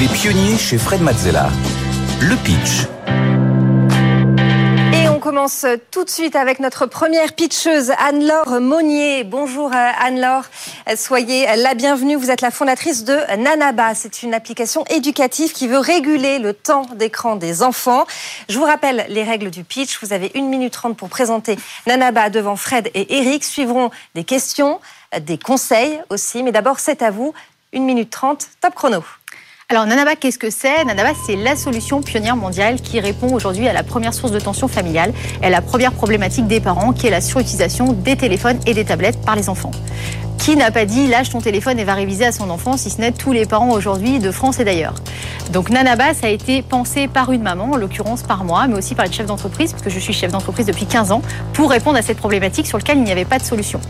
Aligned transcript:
Les 0.00 0.08
pionniers 0.08 0.58
chez 0.58 0.76
Fred 0.76 1.00
Mazzella. 1.02 1.48
Le 2.20 2.34
pitch. 2.42 2.88
Et 4.92 5.08
on 5.08 5.20
commence 5.20 5.64
tout 5.92 6.02
de 6.02 6.10
suite 6.10 6.34
avec 6.34 6.58
notre 6.58 6.86
première 6.86 7.32
pitcheuse, 7.34 7.92
Anne-Laure 7.98 8.60
Monnier. 8.60 9.22
Bonjour 9.22 9.72
euh, 9.72 9.90
Anne-Laure, 10.00 10.46
soyez 10.96 11.46
la 11.56 11.74
bienvenue. 11.74 12.16
Vous 12.16 12.32
êtes 12.32 12.40
la 12.40 12.50
fondatrice 12.50 13.04
de 13.04 13.16
Nanaba. 13.36 13.94
C'est 13.94 14.24
une 14.24 14.34
application 14.34 14.84
éducative 14.86 15.52
qui 15.52 15.68
veut 15.68 15.78
réguler 15.78 16.40
le 16.40 16.54
temps 16.54 16.86
d'écran 16.96 17.36
des 17.36 17.62
enfants. 17.62 18.04
Je 18.48 18.58
vous 18.58 18.64
rappelle 18.64 19.06
les 19.08 19.22
règles 19.22 19.50
du 19.50 19.62
pitch. 19.62 20.00
Vous 20.02 20.12
avez 20.12 20.32
une 20.34 20.48
minute 20.48 20.72
trente 20.72 20.96
pour 20.96 21.08
présenter 21.08 21.56
Nanaba 21.86 22.30
devant 22.30 22.56
Fred 22.56 22.90
et 22.94 23.18
Eric. 23.18 23.44
Suivront 23.44 23.90
des 24.16 24.24
questions, 24.24 24.80
des 25.20 25.38
conseils 25.38 26.00
aussi. 26.10 26.42
Mais 26.42 26.50
d'abord, 26.50 26.80
c'est 26.80 27.00
à 27.00 27.12
vous. 27.12 27.32
Une 27.72 27.84
minute 27.84 28.10
trente, 28.10 28.48
top 28.60 28.74
chrono. 28.74 29.04
Alors 29.74 29.86
Nanaba, 29.86 30.14
qu'est-ce 30.14 30.38
que 30.38 30.50
c'est? 30.50 30.84
Nanaba, 30.84 31.14
c'est 31.26 31.34
la 31.34 31.56
solution 31.56 32.00
pionnière 32.00 32.36
mondiale 32.36 32.80
qui 32.80 33.00
répond 33.00 33.34
aujourd'hui 33.34 33.66
à 33.66 33.72
la 33.72 33.82
première 33.82 34.14
source 34.14 34.30
de 34.30 34.38
tension 34.38 34.68
familiale 34.68 35.12
et 35.42 35.46
à 35.46 35.50
la 35.50 35.62
première 35.62 35.90
problématique 35.90 36.46
des 36.46 36.60
parents 36.60 36.92
qui 36.92 37.08
est 37.08 37.10
la 37.10 37.20
surutilisation 37.20 37.92
des 37.92 38.14
téléphones 38.14 38.60
et 38.68 38.74
des 38.74 38.84
tablettes 38.84 39.20
par 39.22 39.34
les 39.34 39.48
enfants. 39.48 39.72
Qui 40.38 40.56
n'a 40.56 40.70
pas 40.70 40.84
dit 40.84 41.06
lâche 41.06 41.30
ton 41.30 41.40
téléphone 41.40 41.78
et 41.78 41.84
va 41.84 41.94
réviser 41.94 42.26
à 42.26 42.32
son 42.32 42.50
enfant, 42.50 42.76
si 42.76 42.90
ce 42.90 43.00
n'est 43.00 43.12
tous 43.12 43.32
les 43.32 43.46
parents 43.46 43.70
aujourd'hui 43.70 44.18
de 44.18 44.30
France 44.30 44.60
et 44.60 44.64
d'ailleurs. 44.64 44.94
Donc 45.52 45.70
Nanaba, 45.70 46.14
ça 46.14 46.26
a 46.26 46.30
été 46.30 46.62
pensé 46.62 47.08
par 47.08 47.32
une 47.32 47.42
maman, 47.42 47.72
en 47.72 47.76
l'occurrence 47.76 48.22
par 48.22 48.44
moi, 48.44 48.66
mais 48.66 48.76
aussi 48.76 48.94
par 48.94 49.06
le 49.06 49.12
chef 49.12 49.26
d'entreprise, 49.26 49.72
puisque 49.72 49.88
je 49.88 49.98
suis 49.98 50.12
chef 50.12 50.32
d'entreprise 50.32 50.66
depuis 50.66 50.86
15 50.86 51.12
ans, 51.12 51.22
pour 51.52 51.70
répondre 51.70 51.96
à 51.96 52.02
cette 52.02 52.18
problématique 52.18 52.66
sur 52.66 52.78
laquelle 52.78 52.98
il 52.98 53.04
n'y 53.04 53.12
avait 53.12 53.24
pas 53.24 53.38
de 53.38 53.44
solution. 53.44 53.80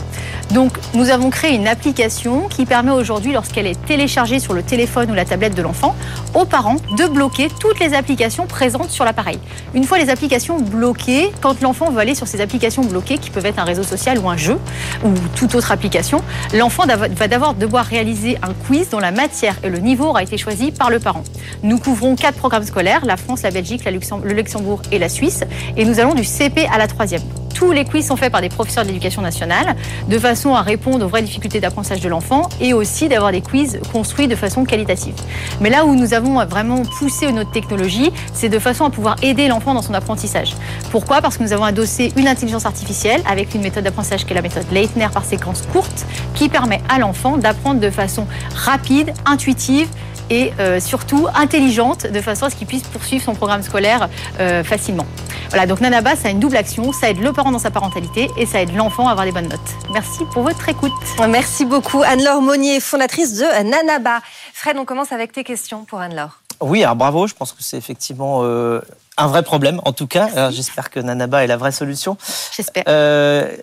Donc 0.53 0.79
nous 0.95 1.11
avons 1.11 1.31
créé 1.31 1.55
une 1.55 1.67
application 1.67 2.49
qui 2.49 2.67
permet 2.67 2.93
aujourd'hui, 2.93 3.33
lorsqu'elle 3.33 3.67
est 3.67 3.83
téléchargée 3.87 4.39
sur 4.39 4.53
le 4.53 4.63
téléphone 4.63 5.11
ou 5.11 5.15
la 5.15 5.25
tablette 5.25 5.55
de 5.55 5.63
l'enfant, 5.63 5.97
aux 6.35 6.45
parents 6.45 6.77
de 6.97 7.07
bloquer 7.07 7.49
toutes 7.61 7.81
les 7.81 7.95
applications 7.95 8.47
présentes 8.47 8.91
sur 8.91 9.05
l'appareil. 9.05 9.39
Une 9.75 9.85
fois 9.85 9.99
les 9.99 10.11
applications 10.11 10.61
bloquées, 10.61 11.33
quand 11.41 11.61
l'enfant 11.61 11.91
veut 11.91 12.01
aller 12.01 12.15
sur 12.15 12.27
ces 12.27 12.41
applications 12.41 12.85
bloquées, 12.85 13.19
qui 13.19 13.31
peuvent 13.31 13.47
être 13.47 13.59
un 13.59 13.65
réseau 13.65 13.83
social 13.83 14.19
ou 14.19 14.29
un 14.29 14.37
jeu, 14.37 14.59
ou 15.05 15.11
toute 15.37 15.55
autre 15.55 15.73
application, 15.73 16.21
l'enfant 16.53 16.85
va 16.87 17.29
d'abord 17.29 17.55
devoir 17.55 17.85
réaliser 17.85 18.39
un 18.43 18.53
quiz 18.67 18.91
dont 18.91 19.01
la 19.01 19.11
matière 19.11 19.57
et 19.63 19.69
le 19.69 19.79
niveau 19.79 20.07
aura 20.07 20.23
été 20.23 20.37
choisi 20.39 20.73
par 20.73 20.91
le 20.91 20.99
parent. 20.99 21.25
Nous 21.63 21.79
couvrons 21.79 22.17
quatre 22.17 22.39
programmes 22.39 22.65
scolaires, 22.65 23.05
la 23.05 23.17
France, 23.17 23.43
la 23.43 23.51
Belgique, 23.51 23.85
le 23.85 24.33
Luxembourg 24.33 24.83
et 24.93 24.99
la 24.99 25.09
Suisse, 25.09 25.45
et 25.77 25.85
nous 25.85 26.01
allons 26.01 26.15
du 26.15 26.25
CP 26.25 26.67
à 26.73 26.79
la 26.79 26.87
troisième. 26.87 27.23
Tous 27.55 27.71
les 27.71 27.85
quiz 27.85 28.07
sont 28.07 28.17
faits 28.17 28.33
par 28.33 28.41
des 28.41 28.49
professeurs 28.49 28.83
de 28.83 28.89
l'éducation 28.89 29.23
nationale, 29.23 29.77
de 30.09 30.19
façon 30.19 30.55
à 30.55 30.63
répondre 30.63 31.07
aux 31.07 31.09
vraies 31.09 31.23
difficultés 31.23 31.61
d'apprentissage 31.61 32.01
de 32.01 32.09
l'enfant 32.09 32.49
et 32.61 32.75
aussi 32.75 33.09
d'avoir 33.09 33.31
des 33.31 33.41
quiz 33.41 33.81
construits 33.93 34.27
de 34.27 34.35
façon 34.35 34.65
qualitative. 34.65 35.15
Mais 35.61 35.71
là 35.71 35.85
où 35.85 35.95
nous 35.95 36.15
avons 36.15 36.45
vraiment 36.47 36.83
poussé 36.99 37.31
notre 37.31 37.53
technologie, 37.53 38.11
c'est 38.33 38.49
de 38.49 38.59
façon 38.59 38.85
à 38.85 38.91
pouvoir 38.91 39.17
aider 39.23 39.47
l'enfant 39.47 39.73
dans 39.73 39.83
son 39.83 39.95
apprentissage. 39.95 40.55
Pourquoi? 40.91 41.23
Parce 41.23 41.39
que 41.39 41.45
nous 41.45 41.53
avons 41.53 41.65
adossé 41.65 42.13
une 42.17 42.27
intelligence 42.27 42.67
artificielle 42.67 43.23
avec 43.31 43.55
une 43.55 43.63
méthode 43.63 43.85
d'apprentissage 43.85 44.25
qui 44.25 44.33
est 44.33 44.37
la 44.37 44.43
méthode 44.43 44.67
Leitner 44.73 45.09
par 45.13 45.25
séquence 45.25 45.63
courte, 45.73 46.07
qui 46.35 46.49
permet 46.49 46.81
à 46.89 46.99
l'enfant 46.99 47.37
d'apprendre 47.37 47.81
de 47.81 47.91
façon 47.91 48.27
rapide, 48.55 49.13
intuitive 49.27 49.89
et 50.31 50.53
euh, 50.59 50.81
surtout 50.81 51.29
intelligente 51.35 52.07
de 52.07 52.21
façon 52.21 52.47
à 52.47 52.51
ce 52.51 52.57
qu'il 52.57 52.67
puisse 52.67 52.83
poursuivre 52.83 53.25
son 53.25 53.35
programme 53.35 53.63
scolaire 53.63 54.09
euh, 54.41 54.65
facilement. 54.65 55.07
Voilà, 55.51 55.67
donc 55.67 55.81
Nanaba, 55.81 56.17
ça 56.17 56.29
a 56.29 56.31
une 56.31 56.41
double 56.41 56.57
action, 56.57 56.93
ça 56.93 57.11
aide 57.11 57.21
le 57.21 57.33
parent 57.33 57.53
dans 57.53 57.59
sa 57.59 57.71
parentalité 57.71 58.29
et 58.37 58.47
ça 58.47 58.61
aide 58.61 58.75
l'enfant 58.75 59.09
à 59.09 59.13
avoir 59.13 59.27
des 59.27 59.33
bonnes 59.33 59.49
notes. 59.49 59.61
Merci 59.93 60.25
pour 60.33 60.43
votre 60.43 60.69
écoute. 60.69 60.93
Merci 61.29 61.65
beaucoup 61.65 62.03
Anne-Laure 62.03 62.41
Monnier, 62.41 62.81
fondatrice 62.81 63.35
de 63.35 63.45
Nanaba. 63.45 64.21
Fred, 64.53 64.77
on 64.79 64.85
commence 64.85 65.13
avec 65.13 65.33
tes 65.33 65.45
questions 65.45 65.85
pour 65.85 66.01
Anne-Laure. 66.01 66.41
Oui, 66.61 66.83
alors 66.83 66.97
bravo, 66.97 67.27
je 67.27 67.35
pense 67.35 67.53
que 67.53 67.63
c'est 67.63 67.77
effectivement 67.77 68.41
euh, 68.43 68.81
un 69.17 69.27
vrai 69.27 69.43
problème 69.43 69.81
en 69.85 69.93
tout 69.93 70.07
cas. 70.07 70.51
J'espère 70.51 70.91
que 70.91 71.01
Nanaba 71.01 71.45
est 71.45 71.49
la 71.49 71.57
vraie 71.57 71.73
solution. 71.73 72.17
J'espère. 72.57 72.85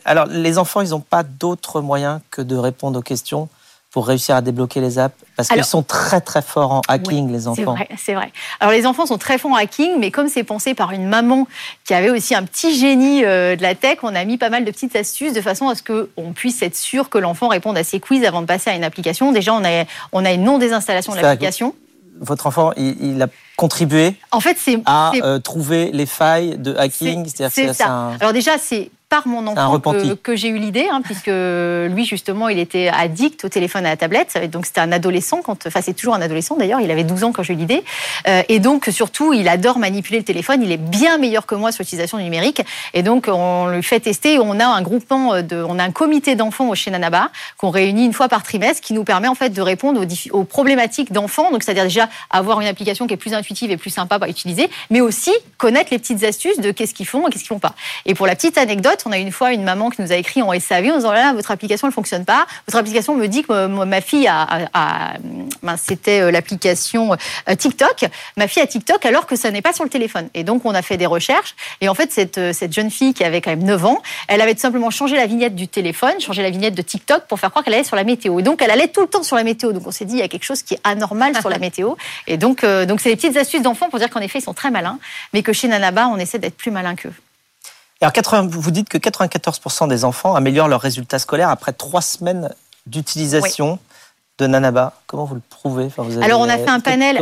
alors 0.05 0.25
les 0.27 0.57
enfants, 0.57 0.81
ils 0.81 0.89
n'ont 0.89 0.99
pas 0.99 1.23
d'autre 1.23 1.81
moyen 1.81 2.21
que 2.31 2.41
de 2.41 2.55
répondre 2.55 2.99
aux 2.99 3.03
questions 3.03 3.49
pour 3.91 4.07
réussir 4.07 4.35
à 4.35 4.41
débloquer 4.41 4.79
les 4.79 4.97
apps 4.97 5.15
Parce 5.35 5.49
qu'ils 5.49 5.65
sont 5.65 5.83
très 5.83 6.21
très 6.21 6.41
forts 6.41 6.71
en 6.71 6.81
hacking, 6.87 7.31
les 7.31 7.47
enfants. 7.47 7.75
C'est 7.77 7.83
vrai, 7.83 7.89
c'est 7.97 8.13
vrai. 8.13 8.31
Alors 8.61 8.71
les 8.71 8.85
enfants 8.85 9.05
sont 9.05 9.17
très 9.17 9.37
forts 9.37 9.51
en 9.51 9.55
hacking, 9.55 9.99
mais 9.99 10.11
comme 10.11 10.29
c'est 10.29 10.45
pensé 10.45 10.73
par 10.73 10.91
une 10.91 11.07
maman 11.07 11.45
qui 11.83 11.93
avait 11.93 12.09
aussi 12.09 12.33
un 12.33 12.43
petit 12.43 12.73
génie 12.73 13.25
euh, 13.25 13.57
de 13.57 13.61
la 13.61 13.75
tech, 13.75 13.97
on 14.03 14.15
a 14.15 14.23
mis 14.23 14.37
pas 14.37 14.49
mal 14.49 14.63
de 14.63 14.71
petites 14.71 14.95
astuces 14.95 15.33
de 15.33 15.41
façon 15.41 15.67
à 15.67 15.75
ce 15.75 15.83
qu'on 15.83 16.31
puisse 16.31 16.61
être 16.61 16.77
sûr 16.77 17.09
que 17.09 17.17
l'enfant 17.17 17.49
réponde 17.49 17.77
à 17.77 17.83
ses 17.83 17.99
quiz 17.99 18.23
avant 18.23 18.41
de 18.41 18.45
passer 18.45 18.69
à 18.69 18.75
une 18.75 18.85
application. 18.85 19.33
Déjà, 19.33 19.53
on 19.53 19.63
a, 19.65 19.83
on 20.13 20.23
a 20.23 20.31
une 20.31 20.43
non-désinstallation 20.43 21.13
de 21.13 21.19
l'application. 21.19 21.75
Votre 22.21 22.47
enfant, 22.47 22.71
il, 22.77 23.21
a 23.21 23.27
contribué 23.57 24.15
en 24.31 24.39
fait, 24.39 24.57
à 24.85 25.11
euh, 25.15 25.39
trouver 25.39 25.91
les 25.91 26.05
failles 26.05 26.57
de 26.57 26.75
hacking 26.75 27.27
C'est 27.49 27.73
ça. 27.73 28.11
Alors 28.21 28.31
déjà, 28.31 28.57
c'est 28.57 28.89
par 29.11 29.27
mon 29.27 29.45
enfant 29.45 29.81
que, 30.23 30.37
j'ai 30.37 30.47
eu 30.47 30.57
l'idée, 30.57 30.87
hein, 30.89 31.01
puisque 31.03 31.27
lui, 31.27 32.05
justement, 32.05 32.47
il 32.47 32.59
était 32.59 32.87
addict 32.87 33.43
au 33.43 33.49
téléphone 33.49 33.83
et 33.83 33.87
à 33.87 33.89
la 33.89 33.97
tablette. 33.97 34.49
Donc, 34.49 34.65
c'était 34.65 34.79
un 34.79 34.93
adolescent, 34.93 35.41
quand, 35.43 35.67
enfin, 35.67 35.81
c'est 35.81 35.93
toujours 35.93 36.15
un 36.15 36.21
adolescent 36.21 36.55
d'ailleurs, 36.55 36.79
il 36.79 36.89
avait 36.89 37.03
12 37.03 37.25
ans 37.25 37.31
quand 37.33 37.43
j'ai 37.43 37.51
eu 37.53 37.57
l'idée. 37.57 37.83
Euh, 38.29 38.41
et 38.47 38.59
donc, 38.59 38.87
surtout, 38.89 39.33
il 39.33 39.49
adore 39.49 39.79
manipuler 39.79 40.19
le 40.19 40.23
téléphone. 40.23 40.63
Il 40.63 40.71
est 40.71 40.77
bien 40.77 41.17
meilleur 41.17 41.45
que 41.45 41.55
moi 41.55 41.73
sur 41.73 41.81
l'utilisation 41.81 42.19
numérique. 42.19 42.61
Et 42.93 43.03
donc, 43.03 43.27
on 43.27 43.67
lui 43.67 43.83
fait 43.83 43.99
tester. 43.99 44.39
On 44.39 44.57
a 44.61 44.65
un 44.65 44.81
groupement, 44.81 45.41
de, 45.41 45.57
on 45.57 45.77
a 45.77 45.83
un 45.83 45.91
comité 45.91 46.35
d'enfants 46.35 46.69
au 46.69 46.75
chez 46.75 46.89
Nanaba 46.89 47.31
qu'on 47.57 47.69
réunit 47.69 48.05
une 48.05 48.13
fois 48.13 48.29
par 48.29 48.43
trimestre 48.43 48.81
qui 48.81 48.93
nous 48.93 49.03
permet 49.03 49.27
en 49.27 49.35
fait 49.35 49.49
de 49.49 49.61
répondre 49.61 50.01
aux, 50.01 50.37
aux 50.37 50.45
problématiques 50.45 51.11
d'enfants. 51.11 51.51
Donc, 51.51 51.63
c'est-à-dire 51.63 51.83
déjà 51.83 52.07
avoir 52.29 52.61
une 52.61 52.67
application 52.67 53.07
qui 53.07 53.15
est 53.15 53.17
plus 53.17 53.33
intuitive 53.33 53.71
et 53.71 53.77
plus 53.77 53.89
sympa 53.89 54.19
à 54.21 54.29
utiliser, 54.29 54.69
mais 54.89 55.01
aussi 55.01 55.31
connaître 55.57 55.89
les 55.91 55.99
petites 55.99 56.23
astuces 56.23 56.59
de 56.59 56.71
qu'est-ce 56.71 56.93
qu'ils 56.93 57.07
font 57.07 57.27
et 57.27 57.31
qu'est-ce 57.31 57.43
qu'ils 57.43 57.49
font 57.49 57.59
pas. 57.59 57.75
Et 58.05 58.13
pour 58.13 58.25
la 58.25 58.35
petite 58.37 58.57
anecdote, 58.57 59.00
on 59.05 59.11
a 59.11 59.17
une 59.17 59.31
fois 59.31 59.53
une 59.53 59.63
maman 59.63 59.89
qui 59.89 60.01
nous 60.01 60.11
a 60.11 60.15
écrit 60.15 60.41
en 60.41 60.57
SAV 60.59 60.91
en 60.91 60.95
disant 60.97 61.11
là, 61.11 61.33
votre 61.33 61.51
application 61.51 61.87
ne 61.87 61.93
fonctionne 61.93 62.25
pas. 62.25 62.45
Votre 62.67 62.77
application 62.79 63.15
me 63.15 63.27
dit 63.27 63.43
que 63.43 63.67
ma 63.67 64.01
fille 64.01 64.27
a, 64.27 65.17
ben, 65.63 65.77
c'était 65.77 66.21
euh, 66.21 66.31
l'application 66.31 67.13
euh, 67.49 67.55
TikTok. 67.55 68.05
Ma 68.37 68.47
fille 68.47 68.61
a 68.61 68.67
TikTok 68.67 69.05
alors 69.05 69.25
que 69.25 69.35
ça 69.35 69.51
n'est 69.51 69.61
pas 69.61 69.73
sur 69.73 69.83
le 69.83 69.89
téléphone. 69.89 70.29
Et 70.33 70.43
donc 70.43 70.65
on 70.65 70.73
a 70.73 70.81
fait 70.81 70.97
des 70.97 71.05
recherches. 71.05 71.55
Et 71.81 71.89
en 71.89 71.93
fait 71.93 72.11
cette, 72.11 72.37
euh, 72.37 72.53
cette 72.53 72.73
jeune 72.73 72.89
fille 72.89 73.13
qui 73.13 73.23
avait 73.23 73.41
quand 73.41 73.51
même 73.51 73.63
9 73.63 73.85
ans, 73.85 74.01
elle 74.27 74.41
avait 74.41 74.53
tout 74.53 74.61
simplement 74.61 74.89
changé 74.89 75.15
la 75.15 75.25
vignette 75.25 75.55
du 75.55 75.67
téléphone, 75.67 76.19
changé 76.19 76.41
la 76.41 76.49
vignette 76.49 76.75
de 76.75 76.81
TikTok 76.81 77.25
pour 77.27 77.39
faire 77.39 77.49
croire 77.49 77.63
qu'elle 77.63 77.73
allait 77.73 77.83
sur 77.83 77.95
la 77.95 78.03
météo. 78.03 78.39
Et 78.39 78.43
donc 78.43 78.61
elle 78.61 78.71
allait 78.71 78.87
tout 78.87 79.01
le 79.01 79.07
temps 79.07 79.23
sur 79.23 79.35
la 79.35 79.43
météo. 79.43 79.71
Donc 79.71 79.85
on 79.85 79.91
s'est 79.91 80.05
dit 80.05 80.15
il 80.15 80.19
y 80.19 80.23
a 80.23 80.27
quelque 80.27 80.45
chose 80.45 80.63
qui 80.63 80.75
est 80.75 80.81
anormal 80.83 81.35
sur 81.39 81.49
la 81.49 81.59
météo. 81.59 81.95
Et 82.27 82.37
donc 82.37 82.65
donc 82.65 82.99
c'est 82.99 83.09
des 83.09 83.15
petites 83.15 83.37
astuces 83.37 83.61
d'enfants 83.61 83.89
pour 83.89 83.99
dire 83.99 84.09
qu'en 84.09 84.21
effet 84.21 84.39
ils 84.39 84.43
sont 84.43 84.53
très 84.53 84.71
malins, 84.71 84.99
mais 85.33 85.43
que 85.43 85.53
chez 85.53 85.67
Nanaba 85.67 86.07
on 86.07 86.17
essaie 86.17 86.39
d'être 86.39 86.57
plus 86.57 86.71
malin 86.71 86.95
qu'eux. 86.95 87.13
Alors, 88.01 88.13
80, 88.13 88.47
vous 88.49 88.71
dites 88.71 88.89
que 88.89 88.97
94% 88.97 89.87
des 89.87 90.05
enfants 90.05 90.35
améliorent 90.35 90.67
leurs 90.67 90.81
résultats 90.81 91.19
scolaires 91.19 91.49
après 91.49 91.71
trois 91.71 92.01
semaines 92.01 92.49
d'utilisation 92.87 93.77
de 94.39 94.47
Nanaba. 94.47 94.93
Comment 95.11 95.25
vous 95.25 95.35
le 95.35 95.41
prouvez? 95.49 95.89
Alors 96.21 96.39
on 96.39 96.47
a 96.47 96.57
fait 96.57 96.69
un 96.69 96.79
panel. 96.79 97.19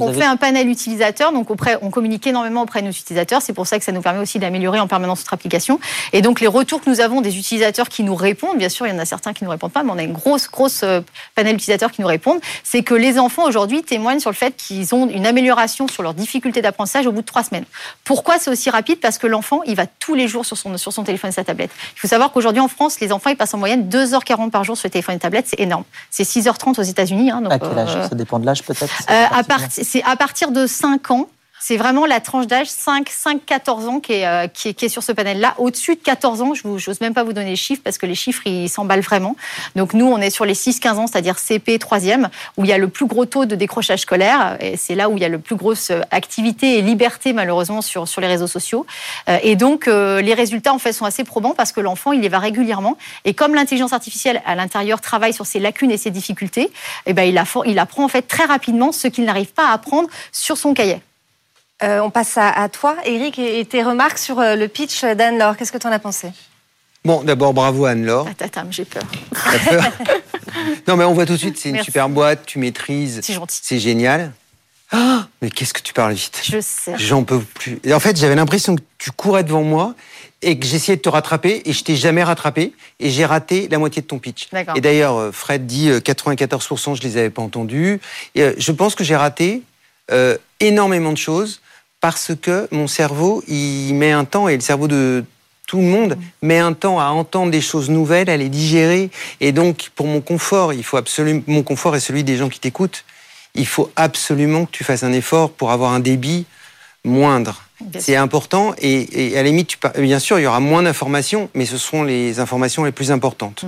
on 0.00 0.12
fait 0.14 0.24
un 0.24 0.36
panel 0.38 0.66
utilisateur, 0.66 1.30
donc 1.30 1.50
auprès, 1.50 1.76
on 1.82 1.90
communique 1.90 2.26
énormément 2.26 2.62
auprès 2.62 2.80
de 2.80 2.86
nos 2.86 2.90
utilisateurs. 2.90 3.42
C'est 3.42 3.52
pour 3.52 3.66
ça 3.66 3.78
que 3.78 3.84
ça 3.84 3.92
nous 3.92 4.00
permet 4.00 4.20
aussi 4.20 4.38
d'améliorer 4.38 4.80
en 4.80 4.88
permanence 4.88 5.18
notre 5.18 5.34
application. 5.34 5.78
Et 6.14 6.22
donc 6.22 6.40
les 6.40 6.46
retours 6.46 6.80
que 6.80 6.88
nous 6.88 7.02
avons 7.02 7.20
des 7.20 7.36
utilisateurs 7.36 7.90
qui 7.90 8.02
nous 8.02 8.14
répondent, 8.14 8.56
bien 8.56 8.70
sûr 8.70 8.86
il 8.86 8.94
y 8.94 8.96
en 8.96 8.98
a 8.98 9.04
certains 9.04 9.34
qui 9.34 9.44
ne 9.44 9.48
nous 9.48 9.50
répondent 9.50 9.72
pas, 9.72 9.82
mais 9.82 9.90
on 9.92 9.98
a 9.98 10.02
une 10.02 10.14
grosse 10.14 10.50
grosse 10.50 10.84
euh, 10.84 11.02
panel 11.34 11.56
d'utilisateurs 11.56 11.92
qui 11.92 12.00
nous 12.00 12.08
répondent. 12.08 12.40
C'est 12.64 12.82
que 12.82 12.94
les 12.94 13.18
enfants 13.18 13.44
aujourd'hui 13.44 13.82
témoignent 13.82 14.20
sur 14.20 14.30
le 14.30 14.36
fait 14.36 14.56
qu'ils 14.56 14.94
ont 14.94 15.06
une 15.06 15.26
amélioration 15.26 15.88
sur 15.88 16.02
leurs 16.02 16.14
difficultés 16.14 16.62
d'apprentissage 16.62 17.06
au 17.06 17.12
bout 17.12 17.20
de 17.20 17.26
trois 17.26 17.44
semaines. 17.44 17.66
Pourquoi 18.04 18.38
c'est 18.38 18.48
aussi 18.48 18.70
rapide? 18.70 19.00
Parce 19.00 19.18
que 19.18 19.26
l'enfant 19.26 19.60
il 19.66 19.74
va 19.74 19.84
tous 19.84 20.14
les 20.14 20.28
jours 20.28 20.46
sur 20.46 20.56
son 20.56 20.78
sur 20.78 20.94
son 20.94 21.04
téléphone 21.04 21.28
et 21.28 21.34
sa 21.34 21.44
tablette. 21.44 21.72
Il 21.94 22.00
faut 22.00 22.08
savoir 22.08 22.32
qu'aujourd'hui 22.32 22.62
en 22.62 22.68
France 22.68 23.00
les 23.00 23.12
enfants 23.12 23.28
ils 23.28 23.36
passent 23.36 23.52
en 23.52 23.58
moyenne 23.58 23.86
2h40 23.90 24.48
par 24.48 24.64
jour 24.64 24.78
sur 24.78 24.86
le 24.86 24.92
téléphone 24.92 25.16
et 25.16 25.18
tablette, 25.18 25.48
c'est 25.48 25.60
énorme. 25.60 25.84
C'est 26.10 26.22
6h30 26.22 26.80
aux 26.80 26.82
États-Unis. 26.82 27.01
Hein, 27.30 27.42
à 27.50 27.58
quel 27.58 27.78
âge? 27.78 27.96
euh, 27.96 28.08
Ça 28.08 28.14
dépend 28.14 28.38
de 28.38 28.46
l'âge 28.46 28.62
peut-être 28.62 28.92
euh, 29.10 29.24
C'est 29.70 30.02
à 30.04 30.16
partir 30.16 30.52
de 30.52 30.66
5 30.66 31.10
ans. 31.10 31.26
C'est 31.64 31.76
vraiment 31.76 32.06
la 32.06 32.18
tranche 32.18 32.48
d'âge 32.48 32.66
5-14 32.66 33.86
ans 33.86 34.00
qui 34.00 34.14
est, 34.14 34.26
euh, 34.26 34.48
qui, 34.48 34.70
est, 34.70 34.74
qui 34.74 34.86
est, 34.86 34.88
sur 34.88 35.04
ce 35.04 35.12
panel-là. 35.12 35.54
Au-dessus 35.58 35.94
de 35.94 36.00
14 36.00 36.42
ans, 36.42 36.54
je 36.54 36.66
n'ose 36.66 37.00
même 37.00 37.14
pas 37.14 37.22
vous 37.22 37.32
donner 37.32 37.50
les 37.50 37.56
chiffres 37.56 37.82
parce 37.84 37.98
que 37.98 38.06
les 38.06 38.16
chiffres, 38.16 38.44
ils 38.46 38.68
s'emballent 38.68 38.98
vraiment. 38.98 39.36
Donc 39.76 39.94
nous, 39.94 40.04
on 40.04 40.18
est 40.18 40.30
sur 40.30 40.44
les 40.44 40.54
6-15 40.54 40.94
ans, 40.94 41.06
c'est-à-dire 41.06 41.38
CP, 41.38 41.78
3e, 41.78 42.26
où 42.56 42.64
il 42.64 42.70
y 42.70 42.72
a 42.72 42.78
le 42.78 42.88
plus 42.88 43.06
gros 43.06 43.26
taux 43.26 43.44
de 43.44 43.54
décrochage 43.54 44.00
scolaire. 44.00 44.56
Et 44.58 44.76
c'est 44.76 44.96
là 44.96 45.08
où 45.08 45.16
il 45.16 45.22
y 45.22 45.24
a 45.24 45.28
le 45.28 45.38
plus 45.38 45.54
grosse 45.54 45.92
activité 46.10 46.78
et 46.78 46.82
liberté, 46.82 47.32
malheureusement, 47.32 47.80
sur, 47.80 48.08
sur 48.08 48.20
les 48.20 48.26
réseaux 48.26 48.48
sociaux. 48.48 48.84
Euh, 49.28 49.38
et 49.44 49.54
donc, 49.54 49.86
euh, 49.86 50.20
les 50.20 50.34
résultats, 50.34 50.74
en 50.74 50.80
fait, 50.80 50.92
sont 50.92 51.04
assez 51.04 51.22
probants 51.22 51.54
parce 51.54 51.70
que 51.70 51.80
l'enfant, 51.80 52.10
il 52.10 52.24
y 52.24 52.28
va 52.28 52.40
régulièrement. 52.40 52.98
Et 53.24 53.34
comme 53.34 53.54
l'intelligence 53.54 53.92
artificielle, 53.92 54.42
à 54.46 54.56
l'intérieur, 54.56 55.00
travaille 55.00 55.32
sur 55.32 55.46
ses 55.46 55.60
lacunes 55.60 55.92
et 55.92 55.96
ses 55.96 56.10
difficultés, 56.10 56.72
eh 57.06 57.12
ben, 57.12 57.22
il, 57.22 57.40
il 57.66 57.78
apprend, 57.78 58.02
en 58.02 58.08
fait, 58.08 58.22
très 58.22 58.46
rapidement 58.46 58.90
ce 58.90 59.06
qu'il 59.06 59.26
n'arrive 59.26 59.52
pas 59.52 59.68
à 59.68 59.74
apprendre 59.74 60.08
sur 60.32 60.56
son 60.56 60.74
cahier. 60.74 61.00
Euh, 61.82 62.00
on 62.00 62.10
passe 62.10 62.36
à, 62.36 62.68
toi, 62.68 62.96
Eric, 63.04 63.38
et, 63.38 63.64
tes 63.64 63.82
remarques 63.82 64.18
sur 64.18 64.38
euh, 64.38 64.56
le 64.56 64.68
pitch 64.68 65.04
d'Anne-Laure. 65.04 65.56
Qu'est-ce 65.56 65.72
que 65.72 65.78
tu 65.78 65.86
en 65.86 65.92
as 65.92 65.98
pensé? 65.98 66.28
Bon, 67.04 67.22
d'abord, 67.24 67.52
bravo 67.52 67.84
Anne-Laure. 67.86 68.28
Attends, 68.40 68.70
j'ai 68.70 68.84
peur. 68.84 69.02
non, 70.86 70.96
mais 70.96 71.04
on 71.04 71.14
voit 71.14 71.26
tout 71.26 71.32
de 71.32 71.38
suite, 71.38 71.58
c'est 71.58 71.70
une 71.70 71.76
Merci. 71.76 71.86
super 71.86 72.08
boîte, 72.08 72.46
tu 72.46 72.60
maîtrises. 72.60 73.20
C'est 73.22 73.32
gentil. 73.32 73.58
C'est 73.62 73.80
génial. 73.80 74.32
Ah, 74.92 75.26
mais 75.40 75.50
qu'est-ce 75.50 75.72
que 75.72 75.80
tu 75.80 75.94
parles 75.94 76.12
vite? 76.12 76.42
Je 76.44 76.60
sais. 76.60 76.94
J'en 76.98 77.24
peux 77.24 77.40
plus. 77.40 77.80
Et 77.82 77.94
en 77.94 77.98
fait, 77.98 78.16
j'avais 78.16 78.34
l'impression 78.34 78.76
que 78.76 78.82
tu 78.98 79.10
courais 79.10 79.42
devant 79.42 79.62
moi 79.62 79.94
et 80.42 80.58
que 80.58 80.66
j'essayais 80.66 80.96
de 80.96 81.02
te 81.02 81.08
rattraper 81.08 81.62
et 81.64 81.72
je 81.72 81.82
t'ai 81.82 81.96
jamais 81.96 82.22
rattrapé 82.22 82.74
et 83.00 83.08
j'ai 83.08 83.24
raté 83.24 83.68
la 83.68 83.78
moitié 83.78 84.02
de 84.02 84.06
ton 84.06 84.18
pitch. 84.18 84.48
D'accord. 84.52 84.76
Et 84.76 84.82
d'ailleurs, 84.82 85.16
euh, 85.16 85.32
Fred 85.32 85.66
dit 85.66 85.88
euh, 85.88 85.98
94%, 86.00 86.94
je 86.94 87.02
les 87.02 87.16
avais 87.16 87.30
pas 87.30 87.42
entendus. 87.42 88.00
Et, 88.34 88.52
je 88.58 88.72
pense 88.72 88.94
que 88.94 89.02
j'ai 89.02 89.16
raté 89.16 89.62
euh, 90.10 90.36
énormément 90.60 91.12
de 91.12 91.18
choses 91.18 91.61
parce 92.02 92.32
que 92.34 92.68
mon 92.72 92.88
cerveau, 92.88 93.42
il 93.46 93.94
met 93.94 94.10
un 94.10 94.26
temps 94.26 94.48
et 94.48 94.56
le 94.56 94.60
cerveau 94.60 94.88
de 94.88 95.24
tout 95.68 95.78
le 95.78 95.84
monde 95.84 96.18
met 96.42 96.58
un 96.58 96.74
temps 96.74 96.98
à 97.00 97.06
entendre 97.06 97.52
des 97.52 97.60
choses 97.62 97.88
nouvelles, 97.88 98.28
à 98.28 98.36
les 98.36 98.48
digérer. 98.48 99.08
Et 99.40 99.52
donc, 99.52 99.90
pour 99.94 100.06
mon 100.06 100.20
confort, 100.20 100.74
il 100.74 100.82
faut 100.82 100.96
absolument, 100.96 101.42
mon 101.46 101.62
confort 101.62 101.94
est 101.96 102.00
celui 102.00 102.24
des 102.24 102.36
gens 102.36 102.48
qui 102.48 102.58
t'écoutent. 102.58 103.04
Il 103.54 103.66
faut 103.66 103.90
absolument 103.94 104.66
que 104.66 104.72
tu 104.72 104.82
fasses 104.82 105.04
un 105.04 105.12
effort 105.12 105.52
pour 105.52 105.70
avoir 105.70 105.92
un 105.92 106.00
débit 106.00 106.44
moindre. 107.04 107.62
C'est 107.98 108.16
important 108.16 108.74
et, 108.78 109.30
et 109.32 109.38
à 109.38 109.42
la 109.42 109.48
limite, 109.48 109.68
tu 109.68 109.78
bien 110.00 110.18
sûr, 110.18 110.38
il 110.38 110.42
y 110.42 110.46
aura 110.46 110.60
moins 110.60 110.82
d'informations, 110.82 111.50
mais 111.54 111.66
ce 111.66 111.78
seront 111.78 112.02
les 112.02 112.40
informations 112.40 112.84
les 112.84 112.92
plus 112.92 113.12
importantes. 113.12 113.64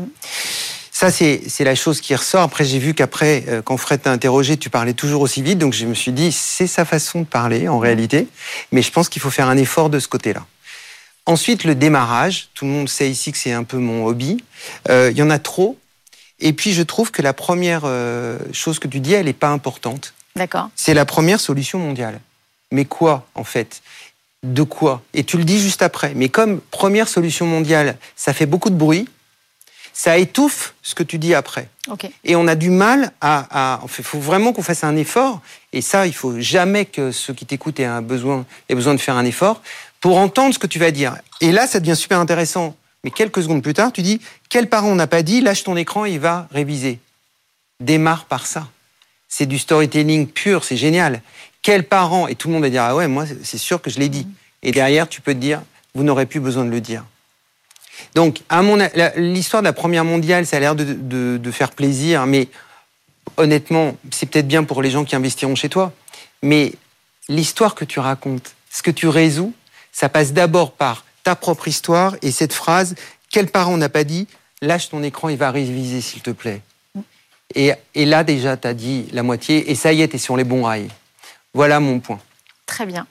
Ça, 1.04 1.10
c'est 1.10 1.64
la 1.64 1.74
chose 1.74 2.00
qui 2.00 2.14
ressort. 2.14 2.40
Après, 2.40 2.64
j'ai 2.64 2.78
vu 2.78 2.94
qu'après, 2.94 3.44
euh, 3.48 3.60
quand 3.60 3.76
Fred 3.76 4.00
t'a 4.00 4.10
interrogé, 4.10 4.56
tu 4.56 4.70
parlais 4.70 4.94
toujours 4.94 5.20
aussi 5.20 5.42
vite. 5.42 5.58
Donc, 5.58 5.74
je 5.74 5.84
me 5.84 5.92
suis 5.92 6.12
dit, 6.12 6.32
c'est 6.32 6.66
sa 6.66 6.86
façon 6.86 7.20
de 7.20 7.26
parler, 7.26 7.68
en 7.68 7.78
réalité. 7.78 8.26
Mais 8.72 8.80
je 8.80 8.90
pense 8.90 9.10
qu'il 9.10 9.20
faut 9.20 9.28
faire 9.28 9.50
un 9.50 9.58
effort 9.58 9.90
de 9.90 9.98
ce 9.98 10.08
côté-là. 10.08 10.46
Ensuite, 11.26 11.64
le 11.64 11.74
démarrage. 11.74 12.48
Tout 12.54 12.64
le 12.64 12.70
monde 12.70 12.88
sait 12.88 13.10
ici 13.10 13.32
que 13.32 13.36
c'est 13.36 13.52
un 13.52 13.64
peu 13.64 13.76
mon 13.76 14.06
hobby. 14.06 14.42
Euh, 14.88 15.10
Il 15.12 15.18
y 15.18 15.22
en 15.22 15.28
a 15.28 15.38
trop. 15.38 15.76
Et 16.40 16.54
puis, 16.54 16.72
je 16.72 16.82
trouve 16.82 17.10
que 17.10 17.20
la 17.20 17.34
première 17.34 17.82
euh, 17.84 18.38
chose 18.54 18.78
que 18.78 18.88
tu 18.88 19.00
dis, 19.00 19.12
elle 19.12 19.26
n'est 19.26 19.34
pas 19.34 19.50
importante. 19.50 20.14
D'accord. 20.36 20.70
C'est 20.74 20.94
la 20.94 21.04
première 21.04 21.38
solution 21.38 21.78
mondiale. 21.78 22.18
Mais 22.70 22.86
quoi, 22.86 23.26
en 23.34 23.44
fait? 23.44 23.82
De 24.42 24.62
quoi? 24.62 25.02
Et 25.12 25.24
tu 25.24 25.36
le 25.36 25.44
dis 25.44 25.60
juste 25.60 25.82
après. 25.82 26.14
Mais 26.14 26.30
comme 26.30 26.62
première 26.70 27.08
solution 27.08 27.44
mondiale, 27.44 27.98
ça 28.16 28.32
fait 28.32 28.46
beaucoup 28.46 28.70
de 28.70 28.76
bruit, 28.76 29.06
ça 29.94 30.19
étouffe 30.19 30.75
ce 30.82 30.94
que 30.94 31.05
tu 31.05 31.19
dis 31.19 31.35
après. 31.35 31.69
Et 32.25 32.35
on 32.35 32.49
a 32.49 32.56
du 32.56 32.69
mal 32.69 33.12
à. 33.20 33.81
Il 33.85 34.05
faut 34.05 34.19
vraiment 34.19 34.52
qu'on 34.52 34.62
fasse 34.62 34.82
un 34.82 34.96
effort. 34.96 35.41
Et 35.73 35.81
ça, 35.81 36.06
il 36.06 36.12
faut 36.12 36.38
jamais 36.41 36.85
que 36.85 37.12
ceux 37.12 37.32
qui 37.32 37.46
t'écoutent 37.46 37.79
aient, 37.79 37.85
un 37.85 38.02
besoin, 38.02 38.44
aient 38.69 38.75
besoin 38.75 38.94
de 38.94 39.00
faire 39.00 39.17
un 39.17 39.25
effort 39.25 39.62
pour 40.00 40.19
entendre 40.19 40.52
ce 40.52 40.58
que 40.58 40.67
tu 40.67 40.81
vas 40.81 40.91
dire. 40.91 41.17
Et 41.41 41.52
là, 41.52 41.69
ça 41.69 41.79
devient 41.79 41.96
super 41.96 42.19
intéressant. 42.19 42.76
Mais 43.05 43.11
quelques 43.11 43.43
secondes 43.43 43.62
plus 43.62 43.75
tard, 43.75 43.93
tu 43.93 44.02
dis 44.02 44.20
quel 44.49 44.69
parent 44.69 44.88
on 44.88 44.96
n'a 44.96 45.06
pas 45.06 45.23
dit 45.23 45.41
Lâche 45.41 45.62
ton 45.62 45.76
écran, 45.76 46.05
il 46.06 46.19
va 46.19 46.49
réviser. 46.50 46.99
Démarre 47.79 48.25
par 48.25 48.46
ça. 48.46 48.67
C'est 49.29 49.46
du 49.46 49.58
storytelling 49.58 50.26
pur, 50.26 50.64
c'est 50.64 50.76
génial. 50.76 51.23
Quel 51.62 51.85
parent 51.85 52.26
Et 52.26 52.35
tout 52.35 52.49
le 52.49 52.55
monde 52.55 52.62
va 52.64 52.70
dire 52.70 52.82
ah 52.82 52.96
ouais, 52.96 53.06
moi 53.06 53.26
c'est 53.44 53.58
sûr 53.58 53.81
que 53.81 53.91
je 53.91 54.00
l'ai 54.00 54.08
dit. 54.08 54.26
Et 54.62 54.73
derrière, 54.73 55.08
tu 55.08 55.20
peux 55.20 55.35
te 55.35 55.38
dire 55.38 55.62
vous 55.94 56.02
n'aurez 56.02 56.26
plus 56.26 56.41
besoin 56.41 56.64
de 56.64 56.70
le 56.70 56.81
dire. 56.81 57.05
Donc, 58.14 58.43
l'histoire 59.16 59.62
de 59.62 59.66
la 59.66 59.72
première 59.72 60.05
mondiale, 60.05 60.46
ça 60.46 60.56
a 60.56 60.61
l'air 60.61 60.75
de, 60.76 61.50
faire 61.50 61.70
plaisir, 61.72 62.26
mais 62.26 62.49
honnêtement, 63.37 63.96
c'est 64.12 64.26
peut-être 64.26 64.46
bien 64.46 64.64
pour 64.64 64.82
les 64.82 64.90
gens 64.90 65.05
qui 65.05 65.16
investiront 65.16 65.56
chez 65.56 65.69
toi. 65.69 65.93
Mais 66.43 66.72
l'histoire 67.28 67.75
que 67.75 67.84
tu 67.84 67.99
racontes, 67.99 68.55
ce 68.70 68.82
que 68.82 68.90
tu 68.90 69.08
résous, 69.08 69.52
ça 69.93 70.08
passe 70.08 70.32
d'abord 70.32 70.72
par 70.72 71.05
ta 71.25 71.34
propre 71.34 71.69
histoire 71.69 72.16
et 72.22 72.31
cette 72.31 72.52
phrase 72.52 72.94
quel 73.31 73.49
parent 73.49 73.76
n'a 73.76 73.88
pas 73.88 74.05
dit 74.05 74.28
lâche 74.60 74.90
ton 74.90 75.02
écran, 75.02 75.28
il 75.28 75.37
va 75.37 75.50
réviser 75.50 76.00
s'il 76.00 76.22
te 76.22 76.31
plaît. 76.31 76.60
Et, 77.55 77.72
et 77.94 78.05
là 78.05 78.25
déjà, 78.25 78.56
tu 78.56 78.69
as 78.69 78.75
dit 78.75 79.06
la 79.12 79.22
moitié 79.22 79.70
et 79.70 79.75
ça 79.75 79.93
y 79.93 80.02
est, 80.02 80.08
tu 80.08 80.17
es 80.17 80.19
sur 80.19 80.37
les 80.37 80.44
bons 80.44 80.64
rails. 80.64 80.88
Voilà 81.52 81.81
mon 81.81 82.00
point. 82.00 82.20
Très 82.67 82.87
bien. 82.87 83.06